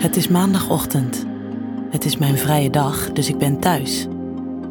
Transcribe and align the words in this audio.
Het 0.00 0.16
is 0.16 0.28
maandagochtend. 0.28 1.26
Het 1.90 2.04
is 2.04 2.16
mijn 2.16 2.38
vrije 2.38 2.70
dag, 2.70 3.12
dus 3.12 3.28
ik 3.28 3.38
ben 3.38 3.58
thuis. 3.58 4.06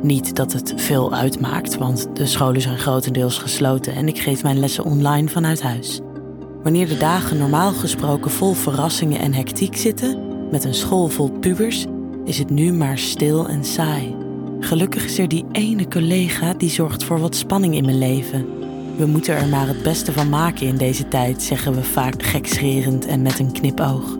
Niet 0.01 0.35
dat 0.35 0.53
het 0.53 0.73
veel 0.75 1.13
uitmaakt, 1.13 1.77
want 1.77 2.07
de 2.13 2.25
scholen 2.25 2.61
zijn 2.61 2.77
grotendeels 2.77 3.37
gesloten 3.37 3.95
en 3.95 4.07
ik 4.07 4.19
geef 4.19 4.43
mijn 4.43 4.59
lessen 4.59 4.83
online 4.83 5.29
vanuit 5.29 5.61
huis. 5.61 5.99
Wanneer 6.63 6.87
de 6.87 6.97
dagen 6.97 7.37
normaal 7.37 7.71
gesproken 7.71 8.31
vol 8.31 8.53
verrassingen 8.53 9.19
en 9.19 9.33
hectiek 9.33 9.77
zitten, 9.77 10.19
met 10.51 10.63
een 10.63 10.73
school 10.73 11.07
vol 11.07 11.29
pubers, 11.29 11.85
is 12.25 12.37
het 12.37 12.49
nu 12.49 12.73
maar 12.73 12.97
stil 12.97 13.47
en 13.47 13.63
saai. 13.63 14.15
Gelukkig 14.59 15.05
is 15.05 15.19
er 15.19 15.27
die 15.27 15.45
ene 15.51 15.87
collega 15.87 16.53
die 16.53 16.69
zorgt 16.69 17.03
voor 17.03 17.19
wat 17.19 17.35
spanning 17.35 17.75
in 17.75 17.85
mijn 17.85 17.97
leven. 17.97 18.45
We 18.97 19.05
moeten 19.05 19.35
er 19.35 19.47
maar 19.47 19.67
het 19.67 19.83
beste 19.83 20.11
van 20.11 20.29
maken 20.29 20.67
in 20.67 20.77
deze 20.77 21.07
tijd, 21.07 21.41
zeggen 21.41 21.73
we 21.73 21.83
vaak 21.83 22.23
gekscherend 22.23 23.05
en 23.05 23.21
met 23.21 23.39
een 23.39 23.51
knipoog. 23.51 24.18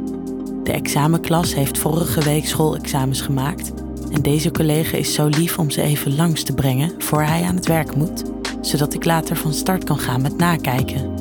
De 0.70 0.75
examenklas 0.75 1.55
heeft 1.55 1.77
vorige 1.77 2.21
week 2.21 2.45
schoolexamens 2.45 3.21
gemaakt 3.21 3.73
en 4.12 4.21
deze 4.21 4.52
collega 4.52 4.98
is 4.98 5.13
zo 5.13 5.27
lief 5.27 5.59
om 5.59 5.70
ze 5.70 5.81
even 5.81 6.16
langs 6.16 6.44
te 6.44 6.53
brengen 6.53 6.91
voor 6.98 7.21
hij 7.21 7.44
aan 7.44 7.55
het 7.55 7.67
werk 7.67 7.95
moet, 7.95 8.23
zodat 8.61 8.94
ik 8.94 9.05
later 9.05 9.35
van 9.35 9.53
start 9.53 9.84
kan 9.84 9.99
gaan 9.99 10.21
met 10.21 10.38
nakijken. 10.38 11.13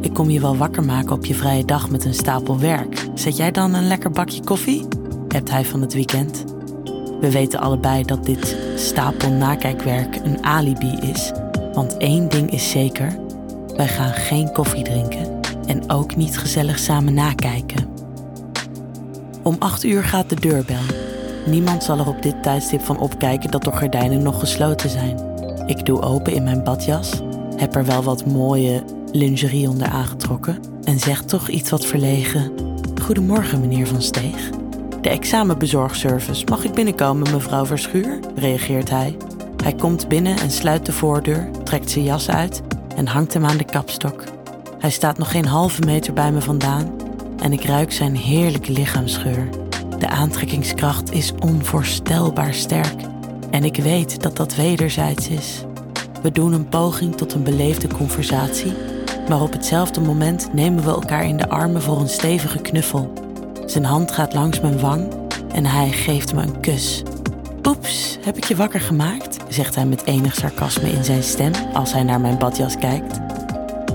Ik 0.00 0.14
kom 0.14 0.30
je 0.30 0.40
wel 0.40 0.56
wakker 0.56 0.84
maken 0.84 1.12
op 1.12 1.24
je 1.24 1.34
vrije 1.34 1.64
dag 1.64 1.90
met 1.90 2.04
een 2.04 2.14
stapel 2.14 2.58
werk. 2.58 3.06
Zet 3.14 3.36
jij 3.36 3.50
dan 3.50 3.74
een 3.74 3.86
lekker 3.86 4.10
bakje 4.10 4.44
koffie? 4.44 4.86
hebt 5.28 5.50
hij 5.50 5.64
van 5.64 5.80
het 5.80 5.94
weekend. 5.94 6.44
We 7.20 7.30
weten 7.30 7.60
allebei 7.60 8.02
dat 8.04 8.24
dit 8.24 8.56
stapel 8.76 9.30
nakijkwerk 9.30 10.16
een 10.16 10.44
alibi 10.44 10.98
is, 11.00 11.32
want 11.72 11.96
één 11.96 12.28
ding 12.28 12.50
is 12.50 12.70
zeker: 12.70 13.18
wij 13.76 13.88
gaan 13.88 14.12
geen 14.12 14.52
koffie 14.52 14.84
drinken 14.84 15.40
en 15.66 15.90
ook 15.90 16.16
niet 16.16 16.38
gezellig 16.38 16.78
samen 16.78 17.14
nakijken. 17.14 17.87
Om 19.48 19.56
acht 19.58 19.84
uur 19.84 20.04
gaat 20.04 20.28
de 20.28 20.40
deurbel. 20.40 20.80
Niemand 21.46 21.84
zal 21.84 21.98
er 21.98 22.08
op 22.08 22.22
dit 22.22 22.42
tijdstip 22.42 22.80
van 22.80 22.98
opkijken 22.98 23.50
dat 23.50 23.64
de 23.64 23.72
gordijnen 23.72 24.22
nog 24.22 24.40
gesloten 24.40 24.90
zijn. 24.90 25.18
Ik 25.66 25.86
doe 25.86 26.02
open 26.02 26.32
in 26.32 26.44
mijn 26.44 26.64
badjas, 26.64 27.12
heb 27.56 27.74
er 27.74 27.84
wel 27.84 28.02
wat 28.02 28.26
mooie 28.26 28.84
lingerie 29.12 29.68
onder 29.68 29.88
aangetrokken 29.88 30.58
en 30.84 30.98
zeg 30.98 31.22
toch 31.22 31.48
iets 31.48 31.70
wat 31.70 31.86
verlegen. 31.86 32.52
Goedemorgen, 33.02 33.60
meneer 33.60 33.86
Van 33.86 34.02
Steeg. 34.02 34.50
De 35.00 35.08
examenbezorgservice, 35.08 36.44
mag 36.44 36.64
ik 36.64 36.72
binnenkomen, 36.72 37.32
mevrouw 37.32 37.66
Verschuur? 37.66 38.18
reageert 38.34 38.90
hij. 38.90 39.16
Hij 39.62 39.74
komt 39.74 40.08
binnen 40.08 40.38
en 40.38 40.50
sluit 40.50 40.86
de 40.86 40.92
voordeur, 40.92 41.50
trekt 41.64 41.90
zijn 41.90 42.04
jas 42.04 42.30
uit 42.30 42.62
en 42.96 43.06
hangt 43.06 43.34
hem 43.34 43.44
aan 43.44 43.56
de 43.56 43.64
kapstok. 43.64 44.24
Hij 44.78 44.90
staat 44.90 45.18
nog 45.18 45.30
geen 45.30 45.46
halve 45.46 45.82
meter 45.84 46.12
bij 46.12 46.32
me 46.32 46.40
vandaan 46.40 47.06
en 47.42 47.52
ik 47.52 47.64
ruik 47.64 47.92
zijn 47.92 48.16
heerlijke 48.16 48.72
lichaamsgeur. 48.72 49.48
De 49.98 50.08
aantrekkingskracht 50.08 51.12
is 51.12 51.32
onvoorstelbaar 51.38 52.54
sterk 52.54 53.02
en 53.50 53.64
ik 53.64 53.76
weet 53.76 54.22
dat 54.22 54.36
dat 54.36 54.54
wederzijds 54.54 55.28
is. 55.28 55.64
We 56.22 56.32
doen 56.32 56.52
een 56.52 56.68
poging 56.68 57.16
tot 57.16 57.32
een 57.32 57.42
beleefde 57.42 57.88
conversatie, 57.88 58.72
maar 59.28 59.42
op 59.42 59.52
hetzelfde 59.52 60.00
moment 60.00 60.52
nemen 60.52 60.84
we 60.84 60.90
elkaar 60.90 61.24
in 61.24 61.36
de 61.36 61.48
armen 61.48 61.82
voor 61.82 62.00
een 62.00 62.08
stevige 62.08 62.58
knuffel. 62.58 63.12
Zijn 63.66 63.84
hand 63.84 64.12
gaat 64.12 64.34
langs 64.34 64.60
mijn 64.60 64.80
wang 64.80 65.12
en 65.52 65.66
hij 65.66 65.90
geeft 65.90 66.34
me 66.34 66.42
een 66.42 66.60
kus. 66.60 67.02
Oeps, 67.66 68.18
heb 68.20 68.36
ik 68.36 68.44
je 68.44 68.56
wakker 68.56 68.80
gemaakt? 68.80 69.36
zegt 69.48 69.74
hij 69.74 69.86
met 69.86 70.04
enig 70.04 70.34
sarcasme 70.34 70.90
in 70.90 71.04
zijn 71.04 71.22
stem 71.22 71.52
als 71.72 71.92
hij 71.92 72.02
naar 72.02 72.20
mijn 72.20 72.38
badjas 72.38 72.76
kijkt. 72.76 73.18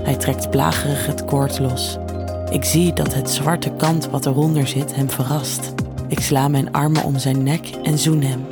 Hij 0.02 0.16
trekt 0.16 0.50
plagerig 0.50 1.06
het 1.06 1.24
koord 1.24 1.58
los. 1.58 1.98
Ik 2.54 2.64
zie 2.64 2.92
dat 2.92 3.14
het 3.14 3.30
zwarte 3.30 3.70
kant 3.70 4.10
wat 4.10 4.26
eronder 4.26 4.66
zit 4.66 4.94
hem 4.94 5.10
verrast. 5.10 5.74
Ik 6.08 6.20
sla 6.20 6.48
mijn 6.48 6.72
armen 6.72 7.04
om 7.04 7.18
zijn 7.18 7.42
nek 7.42 7.70
en 7.82 7.98
zoen 7.98 8.22
hem. 8.22 8.46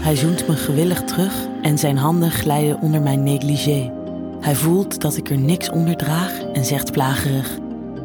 Hij 0.00 0.16
zoent 0.16 0.48
me 0.48 0.56
gewillig 0.56 1.02
terug 1.04 1.46
en 1.62 1.78
zijn 1.78 1.96
handen 1.96 2.30
glijden 2.30 2.80
onder 2.80 3.02
mijn 3.02 3.22
negligé. 3.22 3.92
Hij 4.40 4.54
voelt 4.54 5.00
dat 5.00 5.16
ik 5.16 5.30
er 5.30 5.38
niks 5.38 5.70
onder 5.70 5.96
draag 5.96 6.42
en 6.52 6.64
zegt 6.64 6.92
plagerig: 6.92 7.58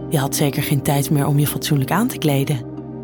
Je 0.10 0.18
had 0.18 0.36
zeker 0.36 0.64
geen 0.64 0.82
tijd 0.82 1.10
meer 1.10 1.28
om 1.28 1.40
je 1.40 1.48
fatsoenlijk 1.48 1.92
aan 1.92 2.08
te 2.08 2.18
kleden. 2.18 2.62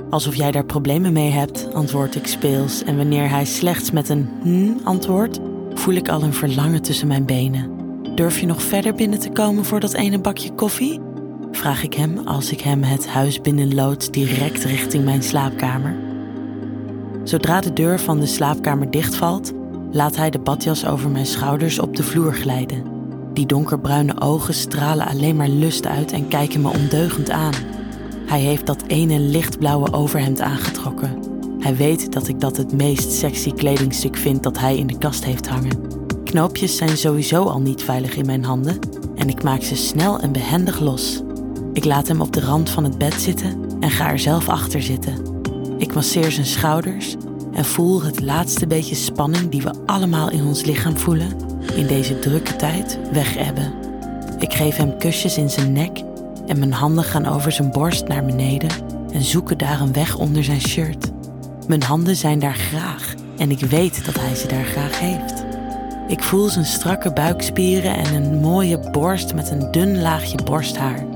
Alsof 0.09 0.36
jij 0.36 0.52
daar 0.52 0.66
problemen 0.66 1.13
mee 1.13 1.31
hebt, 1.31 1.74
antwoord 1.74 2.16
ik 2.16 2.28
speels. 2.28 2.84
En 2.84 2.97
wanneer 2.97 3.30
hij 3.30 3.46
slechts 3.46 3.91
met 3.91 4.09
een 4.09 4.30
hm 4.44 4.72
antwoordt, 4.84 5.40
voel 5.74 5.94
ik 5.94 6.09
al 6.09 6.24
een 6.24 6.34
verlangen 6.34 6.81
tussen 6.81 7.07
mijn 7.07 7.25
benen. 7.25 7.72
Durf 8.16 8.40
je 8.40 8.46
nog 8.46 8.62
verder 8.62 8.94
binnen 8.94 9.19
te 9.19 9.30
komen 9.30 9.66
voor 9.66 9.80
dat 9.80 9.94
ene 9.94 10.19
bakje 10.19 10.53
koffie? 10.53 11.12
Vraag 11.56 11.84
ik 11.84 11.94
hem 11.94 12.18
als 12.18 12.52
ik 12.52 12.62
hem 12.62 12.84
het 12.84 13.08
huis 13.08 13.41
binnenlood 13.41 14.14
direct 14.14 14.64
richting 14.64 15.03
mijn 15.03 15.24
slaapkamer. 15.24 15.96
Zodra 17.24 17.62
de 17.62 17.74
deur 17.74 18.00
van 18.00 18.19
de 18.19 18.25
slaapkamer 18.25 18.91
dichtvalt, 18.91 19.52
laat 19.92 20.16
hij 20.16 20.30
de 20.30 20.40
badjas 20.40 20.86
over 20.86 21.09
mijn 21.09 21.25
schouders 21.25 21.80
op 21.80 21.96
de 21.96 22.03
vloer 22.03 22.34
glijden. 22.34 22.84
Die 23.34 23.46
donkerbruine 23.46 24.22
ogen 24.22 24.53
stralen 24.53 25.08
alleen 25.08 25.36
maar 25.36 25.50
lust 25.50 25.86
uit 25.86 26.12
en 26.12 26.28
kijken 26.28 26.62
me 26.62 26.69
ondeugend 26.69 27.30
aan. 27.30 27.53
Hij 28.25 28.40
heeft 28.40 28.66
dat 28.66 28.84
ene 28.88 29.19
lichtblauwe 29.19 29.94
overhemd 29.94 30.42
aangetrokken. 30.42 31.19
Hij 31.59 31.75
weet 31.75 32.13
dat 32.13 32.28
ik 32.28 32.40
dat 32.40 32.58
het 32.58 32.74
meest 32.74 33.12
sexy 33.12 33.52
kledingstuk 33.52 34.16
vind 34.16 34.44
dat 34.44 34.59
hij 34.59 34.78
in 34.78 34.88
de 34.88 34.97
kast 34.97 35.25
heeft 35.25 35.47
hangen. 35.47 35.81
Knoopjes 36.24 36.78
zijn 36.78 36.97
sowieso 36.97 37.44
al 37.44 37.62
niet 37.62 37.84
veilig 37.84 38.16
in 38.16 38.25
mijn 38.25 38.44
handen 38.44 38.80
en 39.16 39.30
ik 39.30 39.44
maak 39.44 39.62
ze 39.62 39.75
snel 39.75 40.19
en 40.19 40.31
behendig 40.31 40.80
los. 40.80 41.22
Ik 41.73 41.85
laat 41.85 42.07
hem 42.07 42.22
op 42.22 42.34
de 42.34 42.41
rand 42.41 42.69
van 42.69 42.84
het 42.84 42.97
bed 42.97 43.13
zitten 43.13 43.66
en 43.79 43.89
ga 43.89 44.09
er 44.09 44.19
zelf 44.19 44.50
achter 44.50 44.81
zitten. 44.81 45.41
Ik 45.78 45.94
masseer 45.94 46.31
zijn 46.31 46.45
schouders 46.45 47.16
en 47.53 47.66
voel 47.66 48.03
het 48.03 48.22
laatste 48.22 48.67
beetje 48.67 48.95
spanning 48.95 49.50
die 49.50 49.61
we 49.61 49.73
allemaal 49.85 50.31
in 50.31 50.45
ons 50.45 50.63
lichaam 50.63 50.97
voelen 50.97 51.31
in 51.75 51.88
deze 51.88 52.19
drukke 52.19 52.56
tijd 52.56 53.00
wegebben. 53.12 53.73
Ik 54.39 54.53
geef 54.53 54.75
hem 54.75 54.97
kusjes 54.97 55.38
in 55.38 55.50
zijn 55.50 55.72
nek 55.72 56.03
en 56.47 56.59
mijn 56.59 56.73
handen 56.73 57.03
gaan 57.03 57.25
over 57.25 57.51
zijn 57.51 57.72
borst 57.72 58.07
naar 58.07 58.25
beneden 58.25 58.69
en 59.12 59.22
zoeken 59.22 59.57
daar 59.57 59.81
een 59.81 59.94
weg 59.94 60.17
onder 60.17 60.44
zijn 60.44 60.62
shirt. 60.62 61.12
Mijn 61.67 61.83
handen 61.83 62.16
zijn 62.16 62.39
daar 62.39 62.56
graag 62.56 63.13
en 63.38 63.51
ik 63.51 63.59
weet 63.59 64.06
dat 64.06 64.19
hij 64.19 64.35
ze 64.35 64.47
daar 64.47 64.66
graag 64.66 65.00
heeft. 65.00 65.44
Ik 66.07 66.23
voel 66.23 66.50
zijn 66.50 66.66
strakke 66.66 67.13
buikspieren 67.13 67.95
en 67.95 68.13
een 68.13 68.39
mooie 68.39 68.89
borst 68.91 69.33
met 69.33 69.50
een 69.50 69.72
dun 69.72 70.01
laagje 70.01 70.38
borsthaar. 70.44 71.12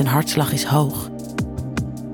Zijn 0.00 0.12
hartslag 0.12 0.52
is 0.52 0.64
hoog. 0.64 1.10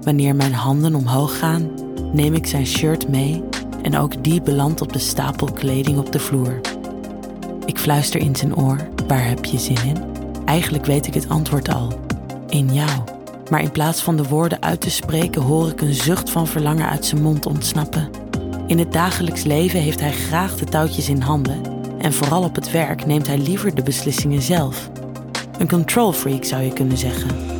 Wanneer 0.02 0.36
mijn 0.36 0.52
handen 0.52 0.94
omhoog 0.94 1.38
gaan, 1.38 1.70
neem 2.12 2.34
ik 2.34 2.46
zijn 2.46 2.66
shirt 2.66 3.08
mee 3.08 3.42
en 3.82 3.96
ook 3.96 4.24
die 4.24 4.42
belandt 4.42 4.80
op 4.80 4.92
de 4.92 4.98
stapel 4.98 5.52
kleding 5.52 5.98
op 5.98 6.12
de 6.12 6.18
vloer. 6.18 6.60
Ik 7.64 7.78
fluister 7.78 8.20
in 8.20 8.36
zijn 8.36 8.56
oor: 8.56 8.88
Waar 9.06 9.28
heb 9.28 9.44
je 9.44 9.58
zin 9.58 9.84
in? 9.84 9.96
Eigenlijk 10.44 10.86
weet 10.86 11.06
ik 11.06 11.14
het 11.14 11.28
antwoord 11.28 11.74
al: 11.74 12.00
In 12.48 12.74
jou. 12.74 12.90
Maar 13.50 13.62
in 13.62 13.72
plaats 13.72 14.02
van 14.02 14.16
de 14.16 14.24
woorden 14.24 14.62
uit 14.62 14.80
te 14.80 14.90
spreken, 14.90 15.42
hoor 15.42 15.68
ik 15.68 15.80
een 15.80 15.94
zucht 15.94 16.30
van 16.30 16.46
verlangen 16.46 16.88
uit 16.88 17.04
zijn 17.04 17.22
mond 17.22 17.46
ontsnappen. 17.46 18.10
In 18.66 18.78
het 18.78 18.92
dagelijks 18.92 19.42
leven 19.42 19.80
heeft 19.80 20.00
hij 20.00 20.12
graag 20.12 20.54
de 20.54 20.64
touwtjes 20.64 21.08
in 21.08 21.20
handen 21.20 21.60
en 21.98 22.12
vooral 22.12 22.42
op 22.42 22.54
het 22.54 22.70
werk 22.70 23.06
neemt 23.06 23.26
hij 23.26 23.38
liever 23.38 23.74
de 23.74 23.82
beslissingen 23.82 24.42
zelf. 24.42 24.90
Een 25.58 25.68
control 25.68 26.12
freak 26.12 26.44
zou 26.44 26.62
je 26.62 26.72
kunnen 26.72 26.98
zeggen. 26.98 27.55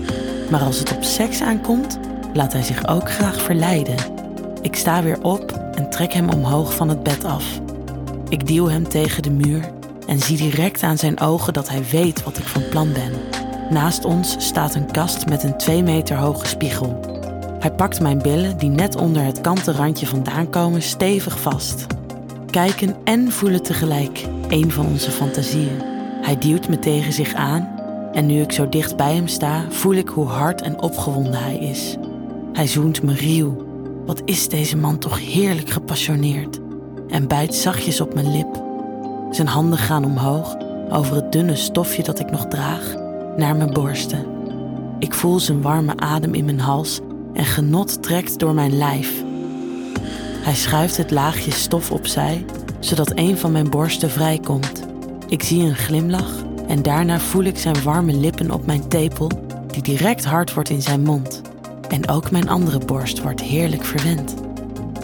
Maar 0.51 0.61
als 0.61 0.79
het 0.79 0.97
op 0.97 1.05
seks 1.05 1.43
aankomt, 1.43 1.99
laat 2.33 2.53
hij 2.53 2.63
zich 2.63 2.89
ook 2.89 3.11
graag 3.11 3.41
verleiden. 3.41 3.97
Ik 4.63 4.77
sta 4.77 5.03
weer 5.03 5.23
op 5.23 5.53
en 5.75 5.91
trek 5.91 6.13
hem 6.13 6.29
omhoog 6.29 6.75
van 6.75 6.89
het 6.89 7.03
bed 7.03 7.25
af. 7.25 7.61
Ik 8.29 8.47
duw 8.47 8.69
hem 8.69 8.89
tegen 8.89 9.23
de 9.23 9.31
muur 9.31 9.71
en 10.07 10.19
zie 10.19 10.37
direct 10.37 10.83
aan 10.83 10.99
zijn 10.99 11.21
ogen 11.21 11.53
dat 11.53 11.69
hij 11.69 11.85
weet 11.91 12.23
wat 12.23 12.39
ik 12.39 12.45
van 12.45 12.69
plan 12.71 12.93
ben. 12.93 13.13
Naast 13.71 14.05
ons 14.05 14.37
staat 14.39 14.75
een 14.75 14.91
kast 14.91 15.27
met 15.27 15.43
een 15.43 15.59
2 15.59 15.83
meter 15.83 16.17
hoge 16.17 16.47
spiegel. 16.47 17.01
Hij 17.59 17.73
pakt 17.73 18.01
mijn 18.01 18.23
billen, 18.23 18.59
die 18.59 18.71
net 18.71 18.97
onder 18.97 19.23
het 19.23 19.41
kanten 19.41 19.75
randje 19.75 20.07
vandaan 20.07 20.51
komen, 20.51 20.83
stevig 20.83 21.41
vast. 21.41 21.87
Kijken 22.51 22.97
en 23.05 23.33
voelen 23.33 23.63
tegelijk, 23.63 24.25
een 24.49 24.73
van 24.73 24.87
onze 24.87 25.11
fantasieën. 25.11 25.83
Hij 26.23 26.39
duwt 26.39 26.69
me 26.69 26.79
tegen 26.79 27.13
zich 27.13 27.35
aan 27.35 27.76
en 28.17 28.27
nu 28.27 28.41
ik 28.41 28.53
zo 28.53 28.69
dicht 28.69 28.97
bij 28.97 29.15
hem 29.15 29.29
sta, 29.29 29.65
voel 29.69 29.95
ik 29.95 30.09
hoe 30.09 30.27
hard 30.27 30.63
en 30.63 30.83
opgewonden 30.83 31.35
hij 31.35 31.57
is. 31.57 31.97
Hij 32.53 32.67
zoent 32.67 33.03
me 33.03 33.15
ruw. 33.15 33.67
Wat 34.07 34.23
is 34.25 34.49
deze 34.49 34.77
man 34.77 34.99
toch 34.99 35.21
heerlijk 35.21 35.71
gepassioneerd 35.71 36.59
en 37.09 37.29
bijt 37.29 37.55
zachtjes 37.55 38.01
op 38.01 38.15
mijn 38.15 38.33
lip. 38.33 38.63
Zijn 39.31 39.47
handen 39.47 39.79
gaan 39.79 40.05
omhoog 40.05 40.57
over 40.91 41.15
het 41.15 41.33
dunne 41.33 41.57
stofje 41.57 42.03
dat 42.03 42.19
ik 42.19 42.31
nog 42.31 42.47
draag 42.47 42.95
naar 43.37 43.57
mijn 43.57 43.73
borsten. 43.73 44.27
Ik 44.99 45.15
voel 45.15 45.41
zijn 45.41 45.63
warme 45.63 45.97
adem 45.97 46.35
in 46.35 46.45
mijn 46.45 46.61
hals 46.61 47.01
en 47.33 47.45
genot 47.45 48.03
trekt 48.03 48.39
door 48.39 48.55
mijn 48.55 48.77
lijf. 48.77 49.25
Hij 50.43 50.55
schuift 50.55 50.97
het 50.97 51.11
laagje 51.11 51.51
stof 51.51 51.91
opzij, 51.91 52.45
zodat 52.81 53.13
een 53.15 53.39
van 53.39 53.53
mijn 53.53 53.71
borsten 53.71 54.11
vrijkomt. 54.11 54.83
Ik 55.29 55.43
zie 55.43 55.63
een 55.63 55.77
glimlach 55.77 56.46
en 56.69 56.83
daarna 56.83 57.19
voel 57.19 57.45
ik 57.45 57.59
zijn 57.59 57.83
warme 57.83 58.13
lippen 58.13 58.51
op 58.51 58.67
mijn 58.67 58.89
tepel, 58.89 59.31
die 59.67 59.83
direct 59.83 60.25
hard 60.25 60.55
wordt 60.55 60.71
in 60.71 60.83
zijn 60.83 61.03
mond. 61.03 61.43
En 61.89 62.09
ook 62.09 62.31
mijn 62.31 62.49
andere 62.49 62.79
borst 62.79 63.23
wordt 63.23 63.41
heerlijk 63.41 63.85
verwend. 63.85 64.35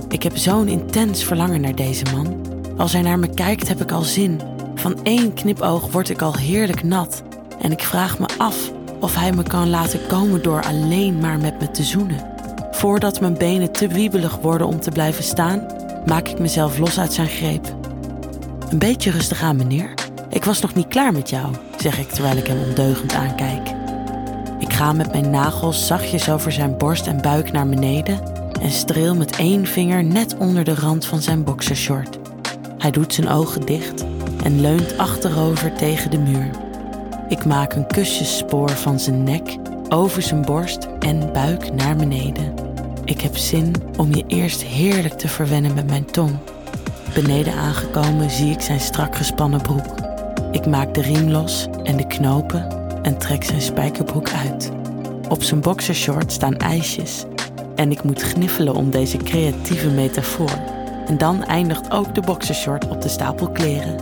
Ik 0.09 0.23
heb 0.23 0.37
zo'n 0.37 0.69
intens 0.69 1.25
verlangen 1.25 1.61
naar 1.61 1.75
deze 1.75 2.05
man. 2.15 2.41
Als 2.77 2.93
hij 2.93 3.03
naar 3.03 3.19
me 3.19 3.29
kijkt, 3.35 3.69
heb 3.69 3.81
ik 3.81 3.93
al 3.93 4.03
zin. 4.03 4.41
Van 4.75 5.03
één 5.03 5.35
knipoog 5.35 5.91
word 5.91 6.09
ik 6.09 6.23
al 6.23 6.35
heerlijk 6.35 6.83
nat. 6.83 7.23
En 7.61 7.73
ik 7.73 7.83
vraag 7.83 8.19
me 8.19 8.27
af 8.39 8.73
of 9.01 9.15
hij 9.15 9.33
me 9.33 9.43
kan 9.43 9.71
laten 9.71 10.07
komen 10.07 10.43
door 10.43 10.63
alleen 10.63 11.19
maar 11.19 11.39
met 11.39 11.61
me 11.61 11.71
te 11.71 11.83
zoenen. 11.83 12.31
Voordat 12.71 13.21
mijn 13.21 13.39
benen 13.39 13.73
te 13.73 13.89
wiebelig 13.89 14.37
worden 14.37 14.67
om 14.67 14.81
te 14.81 14.91
blijven 14.91 15.25
staan, 15.25 15.67
maak 16.07 16.29
ik 16.29 16.39
mezelf 16.39 16.79
los 16.79 16.99
uit 16.99 17.13
zijn 17.13 17.29
greep. 17.29 17.75
Een 18.71 18.79
beetje 18.79 19.11
rustig 19.11 19.43
aan, 19.43 19.57
meneer. 19.57 20.02
Ik 20.33 20.45
was 20.45 20.61
nog 20.61 20.75
niet 20.75 20.89
klaar 20.89 21.13
met 21.13 21.31
jou, 21.31 21.55
zeg 21.79 21.99
ik 21.99 22.09
terwijl 22.09 22.37
ik 22.37 22.47
hem 22.47 22.63
ondeugend 22.69 23.15
aankijk. 23.15 23.69
Ik 24.59 24.73
ga 24.73 24.93
met 24.93 25.13
mijn 25.13 25.31
nagels 25.31 25.87
zachtjes 25.87 26.31
over 26.31 26.53
zijn 26.53 26.77
borst 26.79 27.07
en 27.07 27.21
buik 27.21 27.53
naar 27.53 27.69
beneden 27.69 28.21
en 28.61 28.71
streel 28.71 29.15
met 29.15 29.37
één 29.37 29.67
vinger 29.67 30.05
net 30.05 30.37
onder 30.37 30.65
de 30.65 30.75
rand 30.75 31.07
van 31.07 31.23
zijn 31.23 31.45
boxershort. 31.45 32.19
Hij 32.79 32.91
doet 32.91 33.15
zijn 33.15 33.29
ogen 33.29 33.67
dicht 33.67 34.05
en 34.45 34.61
leunt 34.61 34.99
achterover 34.99 35.73
tegen 35.73 36.11
de 36.11 36.19
muur. 36.19 36.51
Ik 37.29 37.45
maak 37.45 37.73
een 37.73 37.87
kusjesspoor 37.87 38.71
van 38.71 39.01
zijn 39.01 39.23
nek 39.23 39.57
over 39.89 40.23
zijn 40.23 40.43
borst 40.43 40.89
en 40.99 41.33
buik 41.33 41.73
naar 41.73 41.97
beneden. 41.97 42.55
Ik 43.05 43.21
heb 43.21 43.37
zin 43.37 43.75
om 43.97 44.15
je 44.15 44.25
eerst 44.27 44.63
heerlijk 44.63 45.15
te 45.15 45.29
verwennen 45.29 45.75
met 45.75 45.87
mijn 45.87 46.05
tong. 46.05 46.39
Beneden 47.15 47.55
aangekomen 47.55 48.31
zie 48.31 48.53
ik 48.53 48.61
zijn 48.61 48.81
strak 48.81 49.17
gespannen 49.17 49.63
broek. 49.63 50.12
Ik 50.53 50.67
maak 50.67 50.95
de 50.95 51.01
riem 51.03 51.31
los 51.31 51.69
en 51.83 51.97
de 51.97 52.07
knopen 52.07 52.67
en 53.03 53.19
trek 53.19 53.45
zijn 53.45 53.61
spijkerbroek 53.61 54.31
uit. 54.31 54.73
Op 55.29 55.43
zijn 55.43 55.61
boxershort 55.61 56.33
staan 56.33 56.57
ijsjes 56.57 57.25
en 57.75 57.91
ik 57.91 58.03
moet 58.03 58.23
gniffelen 58.23 58.75
om 58.75 58.91
deze 58.91 59.17
creatieve 59.17 59.91
metafoor. 59.91 60.59
En 61.07 61.19
dan 61.19 61.45
eindigt 61.45 61.91
ook 61.91 62.15
de 62.15 62.21
boxershort 62.21 62.89
op 62.89 63.03
de 63.03 63.09
stapel 63.09 63.51
kleren. 63.51 63.97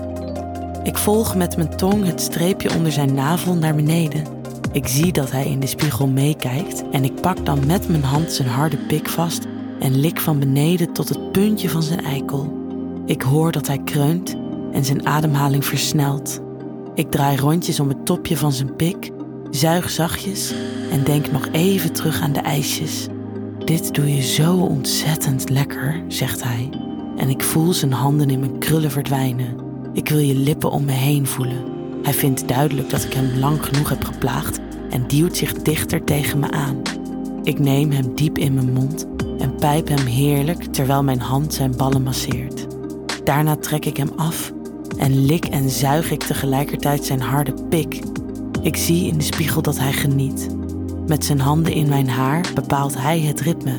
Ik 0.82 0.98
volg 0.98 1.34
met 1.34 1.56
mijn 1.56 1.76
tong 1.76 2.06
het 2.06 2.20
streepje 2.20 2.74
onder 2.74 2.92
zijn 2.92 3.14
navel 3.14 3.54
naar 3.54 3.74
beneden. 3.74 4.24
Ik 4.72 4.86
zie 4.86 5.12
dat 5.12 5.30
hij 5.30 5.46
in 5.46 5.60
de 5.60 5.66
spiegel 5.66 6.06
meekijkt 6.06 6.84
en 6.92 7.04
ik 7.04 7.20
pak 7.20 7.46
dan 7.46 7.66
met 7.66 7.88
mijn 7.88 8.04
hand 8.04 8.32
zijn 8.32 8.48
harde 8.48 8.76
pik 8.76 9.08
vast 9.08 9.46
en 9.80 10.00
lik 10.00 10.20
van 10.20 10.38
beneden 10.38 10.92
tot 10.92 11.08
het 11.08 11.32
puntje 11.32 11.68
van 11.68 11.82
zijn 11.82 12.04
eikel. 12.04 12.52
Ik 13.06 13.22
hoor 13.22 13.52
dat 13.52 13.66
hij 13.66 13.78
kreunt 13.78 14.36
en 14.72 14.84
zijn 14.84 15.06
ademhaling 15.06 15.64
versnelt. 15.64 16.40
Ik 16.94 17.10
draai 17.10 17.36
rondjes 17.36 17.80
om 17.80 17.88
het 17.88 18.06
topje 18.06 18.36
van 18.36 18.52
zijn 18.52 18.76
pik, 18.76 19.10
zuig 19.50 19.90
zachtjes 19.90 20.54
en 20.90 21.04
denk 21.04 21.32
nog 21.32 21.48
even 21.52 21.92
terug 21.92 22.20
aan 22.20 22.32
de 22.32 22.40
ijsjes. 22.40 23.06
Dit 23.64 23.94
doe 23.94 24.14
je 24.14 24.22
zo 24.22 24.56
ontzettend 24.56 25.50
lekker, 25.50 26.02
zegt 26.08 26.42
hij. 26.42 26.68
En 27.16 27.28
ik 27.28 27.42
voel 27.42 27.72
zijn 27.72 27.92
handen 27.92 28.30
in 28.30 28.40
mijn 28.40 28.58
krullen 28.58 28.90
verdwijnen. 28.90 29.56
Ik 29.92 30.08
wil 30.08 30.18
je 30.18 30.34
lippen 30.34 30.70
om 30.70 30.84
me 30.84 30.92
heen 30.92 31.26
voelen. 31.26 31.64
Hij 32.02 32.12
vindt 32.12 32.48
duidelijk 32.48 32.90
dat 32.90 33.04
ik 33.04 33.12
hem 33.12 33.38
lang 33.38 33.64
genoeg 33.64 33.88
heb 33.88 34.04
geplaagd 34.04 34.58
en 34.90 35.06
duwt 35.06 35.36
zich 35.36 35.52
dichter 35.52 36.04
tegen 36.04 36.38
me 36.38 36.50
aan. 36.50 36.82
Ik 37.42 37.58
neem 37.58 37.90
hem 37.90 38.14
diep 38.14 38.38
in 38.38 38.54
mijn 38.54 38.72
mond 38.72 39.06
en 39.38 39.54
pijp 39.54 39.88
hem 39.88 40.06
heerlijk 40.06 40.64
terwijl 40.64 41.02
mijn 41.02 41.20
hand 41.20 41.54
zijn 41.54 41.76
ballen 41.76 42.02
masseert. 42.02 42.66
Daarna 43.24 43.56
trek 43.56 43.84
ik 43.84 43.96
hem 43.96 44.10
af 44.16 44.52
en 45.00 45.24
lik 45.24 45.44
en 45.44 45.70
zuig 45.70 46.10
ik 46.10 46.22
tegelijkertijd 46.22 47.04
zijn 47.04 47.20
harde 47.20 47.54
pik. 47.68 48.00
Ik 48.62 48.76
zie 48.76 49.06
in 49.06 49.18
de 49.18 49.24
spiegel 49.24 49.62
dat 49.62 49.78
hij 49.78 49.92
geniet. 49.92 50.48
Met 51.06 51.24
zijn 51.24 51.40
handen 51.40 51.72
in 51.72 51.88
mijn 51.88 52.08
haar 52.08 52.44
bepaalt 52.54 52.98
hij 52.98 53.20
het 53.20 53.40
ritme. 53.40 53.76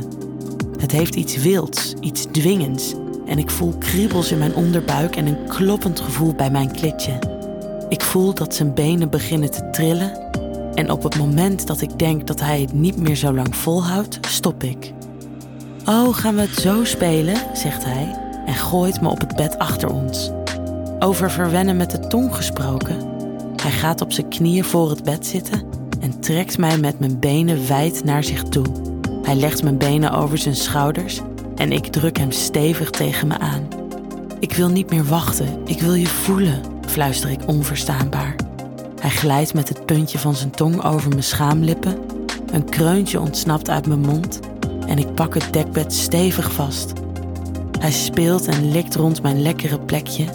Het 0.80 0.92
heeft 0.92 1.16
iets 1.16 1.38
wilds, 1.38 1.94
iets 2.00 2.26
dwingends 2.32 2.94
en 3.26 3.38
ik 3.38 3.50
voel 3.50 3.74
kriebels 3.78 4.32
in 4.32 4.38
mijn 4.38 4.56
onderbuik 4.56 5.16
en 5.16 5.26
een 5.28 5.48
kloppend 5.48 6.00
gevoel 6.00 6.34
bij 6.34 6.52
mijn 6.52 6.72
klitje. 6.72 7.20
Ik 7.90 8.02
voel 8.02 8.34
dat 8.34 8.56
zijn 8.56 8.74
benen 8.74 9.10
beginnen 9.10 9.52
te 9.52 9.70
trillen 9.70 10.30
en 10.74 10.92
op 10.92 11.04
het 11.04 11.18
moment 11.18 11.68
dat 11.68 11.82
ik 11.82 12.00
denk 12.00 12.28
dat 12.28 12.40
hij 12.40 12.62
het 12.62 12.74
niet 12.74 12.98
meer 12.98 13.16
zo 13.16 13.34
lang 13.34 13.56
volhoudt, 13.56 14.20
stop 14.22 14.64
ik. 14.64 14.94
Oh, 15.86 16.16
gaan 16.16 16.36
we 16.36 16.42
het 16.42 16.60
zo 16.60 16.84
spelen? 16.84 17.36
zegt 17.54 17.86
hij 17.86 18.18
en 18.46 18.56
gooit 18.56 19.02
me 19.02 19.10
op 19.10 19.20
het 19.20 19.36
bed 19.36 19.58
achter 19.60 19.90
ons. 19.90 20.32
Over 21.04 21.32
verwennen 21.32 21.78
met 21.78 21.92
de 21.92 22.00
tong 22.00 22.36
gesproken. 22.36 22.98
Hij 23.62 23.72
gaat 23.72 24.02
op 24.02 24.12
zijn 24.12 24.30
knieën 24.30 24.64
voor 24.64 24.90
het 24.90 25.04
bed 25.04 25.26
zitten 25.26 25.62
en 26.00 26.20
trekt 26.20 26.58
mij 26.58 26.78
met 26.78 27.00
mijn 27.00 27.20
benen 27.20 27.68
wijd 27.68 28.04
naar 28.04 28.24
zich 28.24 28.44
toe. 28.44 28.66
Hij 29.24 29.36
legt 29.36 29.64
mijn 29.64 29.78
benen 29.78 30.12
over 30.12 30.38
zijn 30.38 30.56
schouders 30.56 31.20
en 31.56 31.72
ik 31.72 31.88
druk 31.88 32.18
hem 32.18 32.32
stevig 32.32 32.90
tegen 32.90 33.28
me 33.28 33.40
aan. 33.40 33.68
Ik 34.40 34.54
wil 34.54 34.70
niet 34.70 34.90
meer 34.90 35.04
wachten, 35.04 35.62
ik 35.66 35.80
wil 35.80 35.94
je 35.94 36.08
voelen, 36.08 36.62
fluister 36.88 37.30
ik 37.30 37.48
onverstaanbaar. 37.48 38.36
Hij 39.00 39.10
glijdt 39.10 39.54
met 39.54 39.70
het 39.70 39.86
puntje 39.86 40.20
van 40.20 40.36
zijn 40.36 40.52
tong 40.52 40.84
over 40.84 41.10
mijn 41.10 41.24
schaamlippen. 41.24 41.98
Een 42.52 42.70
kreuntje 42.70 43.20
ontsnapt 43.20 43.70
uit 43.70 43.88
mijn 43.88 44.02
mond 44.02 44.40
en 44.88 44.98
ik 44.98 45.14
pak 45.14 45.34
het 45.34 45.54
dekbed 45.54 45.94
stevig 45.94 46.52
vast. 46.52 46.94
Hij 47.80 47.92
speelt 47.92 48.48
en 48.48 48.72
likt 48.72 48.96
rond 48.96 49.22
mijn 49.22 49.42
lekkere 49.42 49.80
plekje, 49.80 50.26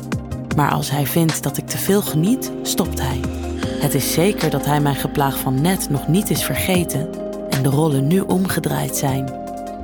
maar 0.57 0.71
als 0.71 0.91
hij 0.91 1.07
vindt 1.07 1.43
dat 1.43 1.57
ik 1.57 1.67
te 1.67 1.79
veel 1.79 2.03
geniet, 2.03 2.53
stopt 2.63 3.01
hij. 3.01 3.21
Het 3.81 3.95
is 3.95 4.13
zeker 4.13 4.51
dat 4.51 4.67
hij 4.67 4.81
mijn 4.81 4.95
geplaag 4.95 5.39
van 5.39 5.61
net 5.61 5.91
nog 5.91 6.09
niet 6.09 6.31
is 6.31 6.45
vergeten 6.45 7.09
en 7.51 7.63
de 7.63 7.69
rollen 7.69 8.07
nu 8.07 8.21
omgedraaid 8.21 8.97
zijn. 8.97 9.31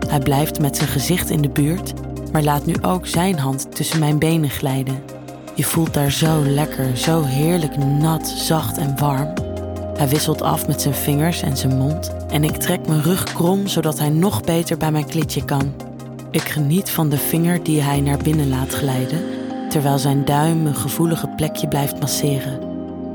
Hij 0.08 0.18
blijft 0.18 0.60
met 0.60 0.76
zijn 0.76 0.88
gezicht 0.88 1.30
in 1.30 1.42
de 1.42 1.48
buurt, 1.48 1.92
maar 2.32 2.42
laat 2.42 2.66
nu 2.66 2.74
ook 2.82 3.06
zijn 3.06 3.38
hand 3.38 3.76
tussen 3.76 3.98
mijn 3.98 4.18
benen 4.18 4.50
glijden. 4.50 5.02
Je 5.54 5.64
voelt 5.64 5.94
daar 5.94 6.10
zo 6.10 6.42
lekker, 6.44 6.96
zo 6.96 7.22
heerlijk 7.22 7.76
nat, 7.76 8.28
zacht 8.28 8.78
en 8.78 8.98
warm. 8.98 9.32
Hij 9.96 10.08
wisselt 10.08 10.42
af 10.42 10.66
met 10.66 10.80
zijn 10.82 10.94
vingers 10.94 11.42
en 11.42 11.56
zijn 11.56 11.76
mond 11.76 12.12
en 12.30 12.44
ik 12.44 12.56
trek 12.56 12.86
mijn 12.86 13.02
rug 13.02 13.22
krom 13.22 13.66
zodat 13.66 13.98
hij 13.98 14.08
nog 14.08 14.40
beter 14.40 14.76
bij 14.76 14.90
mijn 14.92 15.06
klitje 15.06 15.44
kan. 15.44 15.74
Ik 16.30 16.42
geniet 16.42 16.90
van 16.90 17.08
de 17.08 17.18
vinger 17.18 17.62
die 17.62 17.80
hij 17.80 18.00
naar 18.00 18.18
binnen 18.18 18.48
laat 18.48 18.74
glijden, 18.74 19.20
terwijl 19.72 19.98
zijn 19.98 20.24
duim 20.24 20.66
een 20.66 20.74
gevoelige 20.74 21.28
plekje 21.28 21.68
blijft 21.68 22.00
masseren. 22.00 22.60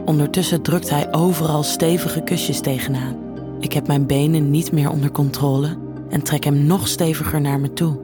Ondertussen 0.05 0.61
drukt 0.61 0.89
hij 0.89 1.13
overal 1.13 1.63
stevige 1.63 2.21
kusjes 2.21 2.59
tegenaan. 2.59 3.15
Ik 3.59 3.73
heb 3.73 3.87
mijn 3.87 4.05
benen 4.05 4.51
niet 4.51 4.71
meer 4.71 4.89
onder 4.89 5.11
controle 5.11 5.77
en 6.09 6.21
trek 6.21 6.43
hem 6.43 6.65
nog 6.65 6.87
steviger 6.87 7.41
naar 7.41 7.59
me 7.59 7.73
toe. 7.73 7.99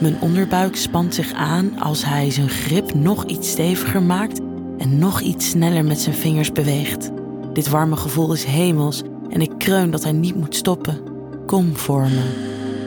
Mijn 0.00 0.20
onderbuik 0.20 0.76
spant 0.76 1.14
zich 1.14 1.32
aan 1.32 1.80
als 1.80 2.04
hij 2.04 2.30
zijn 2.30 2.48
grip 2.48 2.94
nog 2.94 3.24
iets 3.24 3.50
steviger 3.50 4.02
maakt 4.02 4.40
en 4.78 4.98
nog 4.98 5.20
iets 5.20 5.50
sneller 5.50 5.84
met 5.84 6.00
zijn 6.00 6.16
vingers 6.16 6.52
beweegt. 6.52 7.10
Dit 7.52 7.68
warme 7.68 7.96
gevoel 7.96 8.32
is 8.32 8.44
hemels 8.44 9.02
en 9.30 9.40
ik 9.40 9.52
kreun 9.58 9.90
dat 9.90 10.02
hij 10.02 10.12
niet 10.12 10.34
moet 10.34 10.56
stoppen. 10.56 10.98
Kom 11.46 11.76
voor 11.76 12.02
me, 12.02 12.24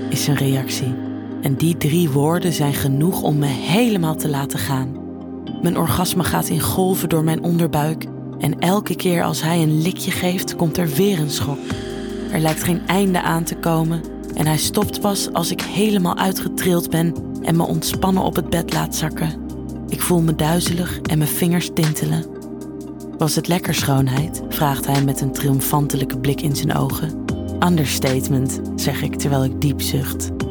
is 0.09 0.23
zijn 0.23 0.37
reactie. 0.37 1.12
En 1.43 1.55
die 1.55 1.77
drie 1.77 2.09
woorden 2.09 2.53
zijn 2.53 2.73
genoeg 2.73 3.21
om 3.21 3.37
me 3.37 3.45
helemaal 3.45 4.15
te 4.15 4.29
laten 4.29 4.59
gaan. 4.59 4.95
Mijn 5.61 5.77
orgasme 5.77 6.23
gaat 6.23 6.47
in 6.47 6.61
golven 6.61 7.09
door 7.09 7.23
mijn 7.23 7.43
onderbuik 7.43 8.05
en 8.39 8.59
elke 8.59 8.95
keer 8.95 9.23
als 9.23 9.41
hij 9.41 9.61
een 9.61 9.81
likje 9.81 10.11
geeft, 10.11 10.55
komt 10.55 10.77
er 10.77 10.87
weer 10.87 11.19
een 11.19 11.29
schok. 11.29 11.57
Er 12.31 12.39
lijkt 12.39 12.63
geen 12.63 12.87
einde 12.87 13.21
aan 13.21 13.43
te 13.43 13.55
komen 13.55 14.01
en 14.35 14.45
hij 14.45 14.57
stopt 14.57 15.01
pas 15.01 15.33
als 15.33 15.51
ik 15.51 15.61
helemaal 15.61 16.17
uitgetrild 16.17 16.89
ben 16.89 17.13
en 17.41 17.55
me 17.55 17.63
ontspannen 17.63 18.23
op 18.23 18.35
het 18.35 18.49
bed 18.49 18.73
laat 18.73 18.95
zakken. 18.95 19.41
Ik 19.87 20.01
voel 20.01 20.21
me 20.21 20.35
duizelig 20.35 21.01
en 21.01 21.17
mijn 21.17 21.29
vingers 21.29 21.69
tintelen. 21.73 22.25
Was 23.17 23.35
het 23.35 23.47
lekker 23.47 23.73
schoonheid? 23.73 24.41
vraagt 24.49 24.87
hij 24.87 25.03
met 25.03 25.21
een 25.21 25.31
triomfantelijke 25.31 26.19
blik 26.19 26.41
in 26.41 26.55
zijn 26.55 26.75
ogen. 26.75 27.25
Understatement, 27.67 28.59
zeg 28.75 29.01
ik 29.01 29.15
terwijl 29.15 29.43
ik 29.43 29.61
diep 29.61 29.81
zucht. 29.81 30.42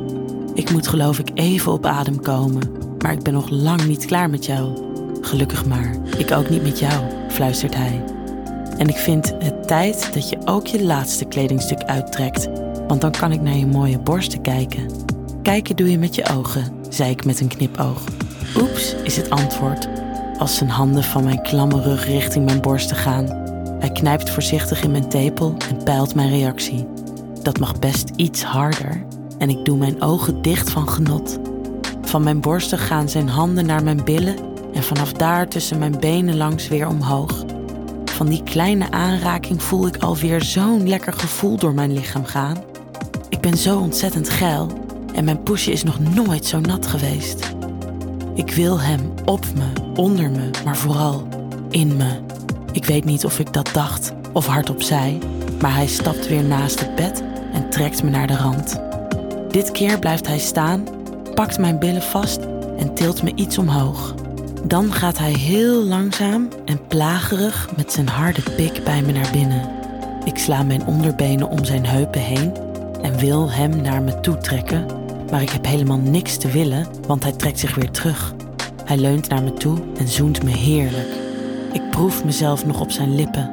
Ik 0.54 0.72
moet 0.72 0.88
geloof 0.88 1.18
ik 1.18 1.30
even 1.34 1.72
op 1.72 1.86
adem 1.86 2.20
komen, 2.20 2.70
maar 2.98 3.12
ik 3.12 3.22
ben 3.22 3.32
nog 3.32 3.48
lang 3.50 3.86
niet 3.86 4.06
klaar 4.06 4.30
met 4.30 4.46
jou. 4.46 4.90
Gelukkig 5.20 5.66
maar, 5.66 5.96
ik 6.18 6.32
ook 6.32 6.50
niet 6.50 6.62
met 6.62 6.78
jou, 6.78 7.04
fluistert 7.28 7.74
hij. 7.74 8.04
En 8.78 8.88
ik 8.88 8.96
vind 8.96 9.34
het 9.38 9.68
tijd 9.68 10.10
dat 10.14 10.28
je 10.28 10.38
ook 10.44 10.66
je 10.66 10.82
laatste 10.82 11.24
kledingstuk 11.24 11.82
uittrekt, 11.82 12.48
want 12.88 13.00
dan 13.00 13.10
kan 13.10 13.32
ik 13.32 13.40
naar 13.40 13.56
je 13.56 13.66
mooie 13.66 13.98
borsten 13.98 14.40
kijken. 14.40 14.86
Kijken 15.42 15.76
doe 15.76 15.90
je 15.90 15.98
met 15.98 16.14
je 16.14 16.28
ogen, 16.28 16.72
zei 16.88 17.10
ik 17.10 17.24
met 17.24 17.40
een 17.40 17.48
knipoog. 17.48 18.04
Oeps, 18.60 18.94
is 19.02 19.16
het 19.16 19.30
antwoord, 19.30 19.88
als 20.38 20.56
zijn 20.56 20.70
handen 20.70 21.04
van 21.04 21.24
mijn 21.24 21.42
klamme 21.42 21.82
rug 21.82 22.06
richting 22.06 22.44
mijn 22.44 22.60
borsten 22.60 22.96
gaan. 22.96 23.26
Hij 23.78 23.90
knijpt 23.92 24.30
voorzichtig 24.30 24.82
in 24.82 24.90
mijn 24.90 25.08
tepel 25.08 25.56
en 25.68 25.84
peilt 25.84 26.14
mijn 26.14 26.30
reactie. 26.30 26.86
Dat 27.42 27.58
mag 27.58 27.78
best 27.78 28.10
iets 28.16 28.42
harder, 28.42 29.04
en 29.42 29.50
ik 29.50 29.64
doe 29.64 29.76
mijn 29.76 30.02
ogen 30.02 30.42
dicht 30.42 30.70
van 30.70 30.88
genot. 30.88 31.38
Van 32.02 32.22
mijn 32.22 32.40
borsten 32.40 32.78
gaan 32.78 33.08
zijn 33.08 33.28
handen 33.28 33.66
naar 33.66 33.82
mijn 33.82 34.04
billen 34.04 34.36
en 34.72 34.82
vanaf 34.82 35.12
daar 35.12 35.48
tussen 35.48 35.78
mijn 35.78 36.00
benen 36.00 36.36
langs 36.36 36.68
weer 36.68 36.88
omhoog. 36.88 37.44
Van 38.04 38.26
die 38.26 38.42
kleine 38.42 38.90
aanraking 38.90 39.62
voel 39.62 39.86
ik 39.86 39.96
alweer 39.96 40.42
zo'n 40.42 40.88
lekker 40.88 41.12
gevoel 41.12 41.56
door 41.56 41.74
mijn 41.74 41.92
lichaam 41.92 42.24
gaan. 42.24 42.62
Ik 43.28 43.40
ben 43.40 43.56
zo 43.56 43.78
ontzettend 43.78 44.28
geil 44.28 44.66
en 45.14 45.24
mijn 45.24 45.42
poesje 45.42 45.72
is 45.72 45.82
nog 45.82 45.98
nooit 45.98 46.46
zo 46.46 46.60
nat 46.60 46.86
geweest. 46.86 47.52
Ik 48.34 48.50
wil 48.50 48.80
hem 48.80 49.00
op 49.24 49.44
me, 49.54 50.00
onder 50.00 50.30
me, 50.30 50.50
maar 50.64 50.76
vooral 50.76 51.28
in 51.70 51.96
me. 51.96 52.20
Ik 52.72 52.84
weet 52.84 53.04
niet 53.04 53.24
of 53.24 53.38
ik 53.38 53.52
dat 53.52 53.70
dacht 53.72 54.12
of 54.32 54.46
hardop 54.46 54.82
zei, 54.82 55.18
maar 55.60 55.74
hij 55.74 55.86
stapt 55.86 56.28
weer 56.28 56.44
naast 56.44 56.80
het 56.80 56.94
bed 56.94 57.22
en 57.52 57.70
trekt 57.70 58.02
me 58.02 58.10
naar 58.10 58.26
de 58.26 58.36
rand. 58.36 58.91
Dit 59.52 59.70
keer 59.70 59.98
blijft 59.98 60.26
hij 60.26 60.38
staan, 60.38 60.84
pakt 61.34 61.58
mijn 61.58 61.78
billen 61.78 62.02
vast 62.02 62.40
en 62.78 62.94
tilt 62.94 63.22
me 63.22 63.32
iets 63.34 63.58
omhoog. 63.58 64.14
Dan 64.64 64.92
gaat 64.92 65.18
hij 65.18 65.32
heel 65.32 65.82
langzaam 65.82 66.48
en 66.64 66.86
plagerig 66.86 67.68
met 67.76 67.92
zijn 67.92 68.08
harde 68.08 68.42
pik 68.56 68.84
bij 68.84 69.02
me 69.02 69.12
naar 69.12 69.30
binnen. 69.32 69.68
Ik 70.24 70.38
sla 70.38 70.62
mijn 70.62 70.86
onderbenen 70.86 71.48
om 71.48 71.64
zijn 71.64 71.86
heupen 71.86 72.20
heen 72.20 72.52
en 73.02 73.18
wil 73.18 73.50
hem 73.50 73.80
naar 73.80 74.02
me 74.02 74.20
toe 74.20 74.38
trekken, 74.38 74.86
maar 75.30 75.42
ik 75.42 75.50
heb 75.50 75.66
helemaal 75.66 75.98
niks 75.98 76.36
te 76.36 76.48
willen, 76.48 76.86
want 77.06 77.22
hij 77.22 77.32
trekt 77.32 77.58
zich 77.58 77.74
weer 77.74 77.90
terug. 77.90 78.34
Hij 78.84 78.96
leunt 78.96 79.28
naar 79.28 79.42
me 79.42 79.52
toe 79.52 79.78
en 79.98 80.08
zoent 80.08 80.42
me 80.42 80.50
heerlijk. 80.50 81.08
Ik 81.72 81.90
proef 81.90 82.24
mezelf 82.24 82.66
nog 82.66 82.80
op 82.80 82.90
zijn 82.90 83.14
lippen. 83.14 83.50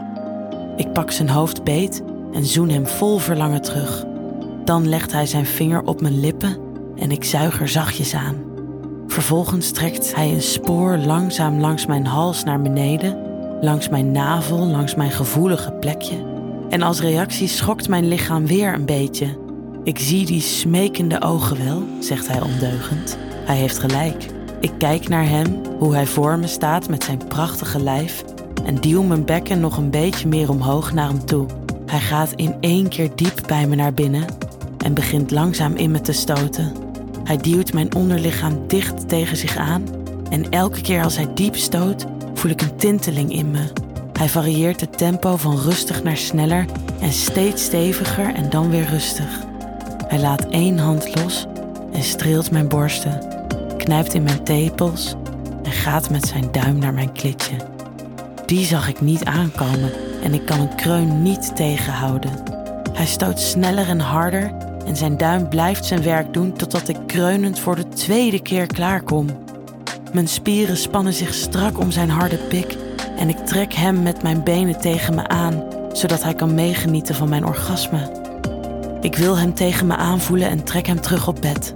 Ik 0.75 0.93
pak 0.93 1.11
zijn 1.11 1.29
hoofd 1.29 1.63
beet 1.63 2.03
en 2.33 2.45
zoen 2.45 2.69
hem 2.69 2.87
vol 2.87 3.17
verlangen 3.17 3.61
terug. 3.61 4.07
Dan 4.69 4.89
legt 4.89 5.11
hij 5.11 5.25
zijn 5.25 5.45
vinger 5.45 5.83
op 5.83 6.01
mijn 6.01 6.19
lippen 6.19 6.57
en 6.95 7.11
ik 7.11 7.23
zuig 7.23 7.61
er 7.61 7.67
zachtjes 7.67 8.13
aan. 8.13 8.35
Vervolgens 9.07 9.71
trekt 9.71 10.15
hij 10.15 10.33
een 10.33 10.41
spoor 10.41 10.97
langzaam 10.97 11.59
langs 11.59 11.85
mijn 11.85 12.05
hals 12.05 12.43
naar 12.43 12.61
beneden, 12.61 13.17
langs 13.61 13.89
mijn 13.89 14.11
navel, 14.11 14.57
langs 14.57 14.95
mijn 14.95 15.11
gevoelige 15.11 15.71
plekje. 15.71 16.15
En 16.69 16.81
als 16.81 17.01
reactie 17.01 17.47
schokt 17.47 17.87
mijn 17.87 18.07
lichaam 18.07 18.47
weer 18.47 18.73
een 18.73 18.85
beetje. 18.85 19.37
Ik 19.83 19.99
zie 19.99 20.25
die 20.25 20.41
smekende 20.41 21.21
ogen 21.21 21.65
wel, 21.65 21.83
zegt 21.99 22.27
hij 22.27 22.41
ondeugend. 22.41 23.17
Hij 23.45 23.57
heeft 23.57 23.79
gelijk. 23.79 24.25
Ik 24.59 24.71
kijk 24.77 25.07
naar 25.07 25.27
hem, 25.27 25.61
hoe 25.79 25.93
hij 25.93 26.05
voor 26.05 26.39
me 26.39 26.47
staat 26.47 26.89
met 26.89 27.03
zijn 27.03 27.27
prachtige 27.27 27.83
lijf 27.83 28.23
en 28.65 28.75
duw 28.75 29.03
mijn 29.03 29.25
bekken 29.25 29.59
nog 29.59 29.77
een 29.77 29.91
beetje 29.91 30.27
meer 30.27 30.49
omhoog 30.49 30.93
naar 30.93 31.07
hem 31.07 31.25
toe. 31.25 31.45
Hij 31.85 31.99
gaat 31.99 32.31
in 32.35 32.55
één 32.59 32.87
keer 32.87 33.09
diep 33.15 33.43
bij 33.47 33.67
me 33.67 33.75
naar 33.75 33.93
binnen 33.93 34.47
en 34.89 34.95
begint 34.95 35.31
langzaam 35.31 35.75
in 35.75 35.91
me 35.91 36.01
te 36.01 36.11
stoten. 36.11 36.73
Hij 37.23 37.37
duwt 37.37 37.73
mijn 37.73 37.95
onderlichaam 37.95 38.67
dicht 38.67 39.09
tegen 39.09 39.37
zich 39.37 39.57
aan 39.57 39.83
en 40.29 40.49
elke 40.49 40.81
keer 40.81 41.03
als 41.03 41.15
hij 41.15 41.33
diep 41.33 41.55
stoot, 41.55 42.05
voel 42.33 42.51
ik 42.51 42.61
een 42.61 42.75
tinteling 42.75 43.33
in 43.33 43.51
me. 43.51 43.63
Hij 44.13 44.29
varieert 44.29 44.81
het 44.81 44.97
tempo 44.97 45.35
van 45.35 45.57
rustig 45.57 46.03
naar 46.03 46.17
sneller 46.17 46.65
en 47.01 47.11
steeds 47.11 47.63
steviger 47.63 48.35
en 48.35 48.49
dan 48.49 48.69
weer 48.69 48.85
rustig. 48.85 49.39
Hij 50.07 50.19
laat 50.19 50.47
één 50.49 50.77
hand 50.77 51.15
los 51.15 51.45
en 51.91 52.03
streelt 52.03 52.51
mijn 52.51 52.67
borsten, 52.67 53.19
knijpt 53.77 54.13
in 54.13 54.23
mijn 54.23 54.43
tepels 54.43 55.15
en 55.63 55.71
gaat 55.71 56.09
met 56.09 56.27
zijn 56.27 56.51
duim 56.51 56.79
naar 56.79 56.93
mijn 56.93 57.11
klitje. 57.11 57.55
Die 58.45 58.65
zag 58.65 58.87
ik 58.87 59.01
niet 59.01 59.25
aankomen 59.25 59.91
en 60.23 60.33
ik 60.33 60.45
kan 60.45 60.59
een 60.59 60.75
kreun 60.75 61.21
niet 61.21 61.55
tegenhouden. 61.55 62.31
Hij 62.93 63.05
stoot 63.05 63.39
sneller 63.39 63.89
en 63.89 63.99
harder 63.99 64.67
en 64.89 64.95
zijn 64.95 65.17
duim 65.17 65.49
blijft 65.49 65.85
zijn 65.85 66.03
werk 66.03 66.33
doen 66.33 66.53
totdat 66.53 66.87
ik 66.87 66.97
kreunend 67.07 67.59
voor 67.59 67.75
de 67.75 67.87
tweede 67.87 68.41
keer 68.41 68.67
klaarkom. 68.67 69.27
Mijn 70.13 70.27
spieren 70.27 70.77
spannen 70.77 71.13
zich 71.13 71.33
strak 71.33 71.79
om 71.79 71.91
zijn 71.91 72.09
harde 72.09 72.37
pik 72.37 72.77
en 73.17 73.29
ik 73.29 73.37
trek 73.37 73.73
hem 73.73 74.03
met 74.03 74.23
mijn 74.23 74.43
benen 74.43 74.79
tegen 74.81 75.15
me 75.15 75.27
aan, 75.27 75.63
zodat 75.93 76.23
hij 76.23 76.33
kan 76.33 76.53
meegenieten 76.53 77.15
van 77.15 77.29
mijn 77.29 77.45
orgasme. 77.45 78.11
Ik 79.01 79.15
wil 79.15 79.37
hem 79.37 79.53
tegen 79.53 79.87
me 79.87 79.95
aanvoelen 79.95 80.49
en 80.49 80.63
trek 80.63 80.87
hem 80.87 81.01
terug 81.01 81.27
op 81.27 81.41
bed. 81.41 81.71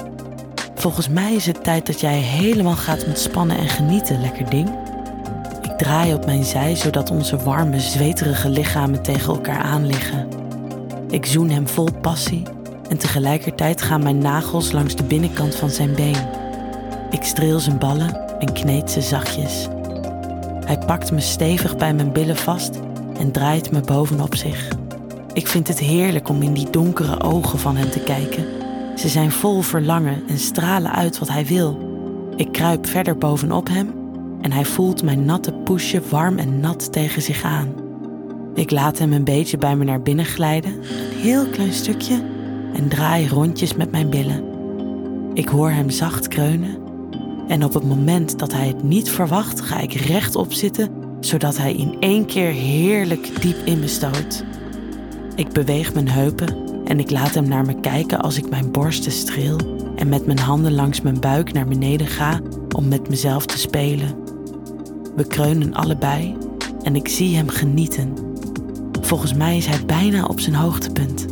Volgens 0.75 1.09
mij 1.09 1.33
is 1.33 1.45
het 1.45 1.63
tijd 1.63 1.85
dat 1.85 1.99
jij 1.99 2.17
helemaal 2.17 2.75
gaat 2.75 3.07
met 3.07 3.19
spannen 3.19 3.57
en 3.57 3.69
genieten, 3.69 4.21
lekker 4.21 4.49
ding. 4.49 4.69
Ik 5.61 5.77
draai 5.77 6.13
op 6.13 6.25
mijn 6.25 6.43
zij 6.43 6.75
zodat 6.75 7.11
onze 7.11 7.37
warme, 7.37 7.79
zweterige 7.79 8.49
lichamen 8.49 9.01
tegen 9.01 9.33
elkaar 9.33 9.61
aan 9.61 9.85
liggen. 9.85 10.27
Ik 11.09 11.25
zoen 11.25 11.49
hem 11.49 11.67
vol 11.67 11.89
passie 12.01 12.43
en 12.93 12.99
tegelijkertijd 12.99 13.81
gaan 13.81 14.03
mijn 14.03 14.17
nagels 14.17 14.71
langs 14.71 14.95
de 14.95 15.03
binnenkant 15.03 15.55
van 15.55 15.69
zijn 15.69 15.95
been. 15.95 16.27
Ik 17.09 17.23
streel 17.23 17.59
zijn 17.59 17.77
ballen 17.77 18.39
en 18.39 18.53
kneed 18.53 18.91
ze 18.91 19.01
zachtjes. 19.01 19.67
Hij 20.65 20.77
pakt 20.77 21.11
me 21.11 21.19
stevig 21.19 21.77
bij 21.77 21.93
mijn 21.93 22.11
billen 22.11 22.35
vast 22.35 22.79
en 23.19 23.31
draait 23.31 23.71
me 23.71 23.81
bovenop 23.81 24.35
zich. 24.35 24.67
Ik 25.33 25.47
vind 25.47 25.67
het 25.67 25.79
heerlijk 25.79 26.29
om 26.29 26.41
in 26.41 26.53
die 26.53 26.69
donkere 26.69 27.21
ogen 27.21 27.59
van 27.59 27.75
hem 27.75 27.89
te 27.89 27.99
kijken. 27.99 28.45
Ze 28.95 29.07
zijn 29.07 29.31
vol 29.31 29.61
verlangen 29.61 30.23
en 30.27 30.37
stralen 30.37 30.91
uit 30.91 31.19
wat 31.19 31.29
hij 31.29 31.45
wil. 31.45 31.77
Ik 32.35 32.51
kruip 32.51 32.87
verder 32.87 33.17
bovenop 33.17 33.67
hem 33.69 33.93
en 34.41 34.51
hij 34.51 34.65
voelt 34.65 35.03
mijn 35.03 35.25
natte 35.25 35.51
poesje 35.51 36.01
warm 36.09 36.37
en 36.37 36.59
nat 36.59 36.91
tegen 36.91 37.21
zich 37.21 37.43
aan. 37.43 37.73
Ik 38.53 38.71
laat 38.71 38.99
hem 38.99 39.13
een 39.13 39.23
beetje 39.23 39.57
bij 39.57 39.75
me 39.75 39.83
naar 39.83 40.01
binnen 40.01 40.25
glijden, 40.25 40.71
een 40.73 41.19
heel 41.21 41.45
klein 41.45 41.73
stukje, 41.73 42.32
en 42.73 42.87
draai 42.87 43.27
rondjes 43.27 43.75
met 43.75 43.91
mijn 43.91 44.09
billen. 44.09 44.43
Ik 45.33 45.47
hoor 45.47 45.69
hem 45.69 45.89
zacht 45.89 46.27
kreunen 46.27 46.77
en 47.47 47.63
op 47.63 47.73
het 47.73 47.83
moment 47.83 48.39
dat 48.39 48.53
hij 48.53 48.67
het 48.67 48.83
niet 48.83 49.09
verwacht, 49.09 49.61
ga 49.61 49.79
ik 49.79 49.93
rechtop 49.93 50.53
zitten, 50.53 50.89
zodat 51.19 51.57
hij 51.57 51.73
in 51.73 51.95
één 51.99 52.25
keer 52.25 52.51
heerlijk 52.51 53.41
diep 53.41 53.57
in 53.65 53.79
me 53.79 53.87
stoot. 53.87 54.43
Ik 55.35 55.51
beweeg 55.51 55.93
mijn 55.93 56.09
heupen 56.09 56.55
en 56.85 56.99
ik 56.99 57.11
laat 57.11 57.33
hem 57.33 57.47
naar 57.47 57.65
me 57.65 57.79
kijken 57.79 58.21
als 58.21 58.37
ik 58.37 58.49
mijn 58.49 58.71
borsten 58.71 59.11
streel 59.11 59.57
en 59.95 60.09
met 60.09 60.25
mijn 60.25 60.39
handen 60.39 60.73
langs 60.73 61.01
mijn 61.01 61.19
buik 61.19 61.53
naar 61.53 61.67
beneden 61.67 62.07
ga 62.07 62.39
om 62.75 62.87
met 62.87 63.09
mezelf 63.09 63.45
te 63.45 63.57
spelen. 63.57 64.15
We 65.15 65.27
kreunen 65.27 65.73
allebei 65.73 66.37
en 66.83 66.95
ik 66.95 67.07
zie 67.07 67.35
hem 67.35 67.49
genieten. 67.49 68.13
Volgens 69.01 69.33
mij 69.33 69.57
is 69.57 69.65
hij 69.65 69.85
bijna 69.85 70.25
op 70.25 70.39
zijn 70.39 70.55
hoogtepunt. 70.55 71.25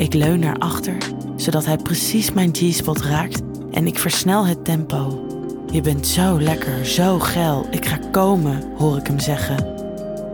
Ik 0.00 0.14
leun 0.14 0.40
naar 0.40 0.58
achter, 0.58 0.96
zodat 1.36 1.64
hij 1.64 1.76
precies 1.76 2.32
mijn 2.32 2.54
G-spot 2.54 3.00
raakt 3.00 3.40
en 3.70 3.86
ik 3.86 3.98
versnel 3.98 4.46
het 4.46 4.64
tempo. 4.64 5.26
Je 5.70 5.80
bent 5.80 6.06
zo 6.06 6.40
lekker, 6.40 6.86
zo 6.86 7.18
geil, 7.18 7.66
ik 7.70 7.86
ga 7.86 7.98
komen, 8.10 8.72
hoor 8.78 8.96
ik 8.96 9.06
hem 9.06 9.18
zeggen. 9.18 9.56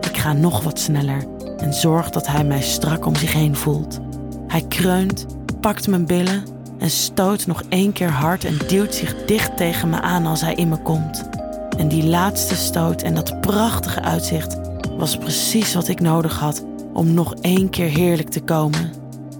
Ik 0.01 0.17
ga 0.17 0.33
nog 0.33 0.63
wat 0.63 0.79
sneller 0.79 1.23
en 1.57 1.73
zorg 1.73 2.09
dat 2.09 2.27
hij 2.27 2.43
mij 2.43 2.61
strak 2.61 3.05
om 3.05 3.15
zich 3.15 3.33
heen 3.33 3.55
voelt. 3.55 3.99
Hij 4.47 4.65
kreunt, 4.67 5.25
pakt 5.59 5.87
mijn 5.87 6.05
billen 6.05 6.43
en 6.79 6.89
stoot 6.89 7.47
nog 7.47 7.63
één 7.69 7.91
keer 7.91 8.11
hard 8.11 8.45
en 8.45 8.57
duwt 8.67 8.95
zich 8.95 9.25
dicht 9.25 9.57
tegen 9.57 9.89
me 9.89 10.01
aan 10.01 10.25
als 10.25 10.41
hij 10.41 10.53
in 10.53 10.69
me 10.69 10.77
komt. 10.77 11.29
En 11.77 11.87
die 11.87 12.05
laatste 12.05 12.55
stoot 12.55 13.01
en 13.01 13.15
dat 13.15 13.41
prachtige 13.41 14.01
uitzicht 14.01 14.57
was 14.97 15.17
precies 15.17 15.73
wat 15.73 15.87
ik 15.87 15.99
nodig 15.99 16.39
had 16.39 16.65
om 16.93 17.13
nog 17.13 17.35
één 17.41 17.69
keer 17.69 17.89
heerlijk 17.89 18.29
te 18.29 18.41
komen. 18.41 18.96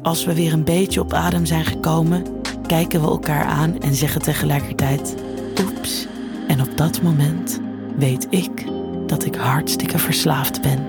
Als 0.07 0.25
we 0.25 0.33
weer 0.33 0.53
een 0.53 0.63
beetje 0.63 0.99
op 0.99 1.13
adem 1.13 1.45
zijn 1.45 1.65
gekomen, 1.65 2.41
kijken 2.67 3.01
we 3.01 3.07
elkaar 3.07 3.45
aan 3.45 3.81
en 3.81 3.95
zeggen 3.95 4.21
tegelijkertijd: 4.21 5.15
Oeps. 5.61 6.05
En 6.47 6.61
op 6.61 6.77
dat 6.77 7.01
moment 7.01 7.59
weet 7.97 8.27
ik 8.29 8.65
dat 9.07 9.25
ik 9.25 9.35
hartstikke 9.35 9.97
verslaafd 9.97 10.61
ben. 10.61 10.87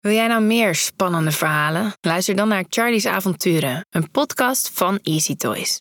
Wil 0.00 0.12
jij 0.12 0.26
nou 0.26 0.42
meer 0.42 0.74
spannende 0.74 1.32
verhalen? 1.32 1.92
Luister 2.00 2.36
dan 2.36 2.48
naar 2.48 2.64
Charlie's 2.68 3.06
Avonturen, 3.06 3.86
een 3.90 4.10
podcast 4.10 4.70
van 4.74 4.98
Easy 5.02 5.36
Toys. 5.36 5.78